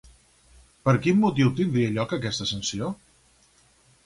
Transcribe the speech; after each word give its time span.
Per 0.87 0.95
quin 1.03 1.19
motiu 1.25 1.51
tindria 1.59 1.91
lloc 1.99 2.17
aquesta 2.19 2.49
sanció? 2.53 2.89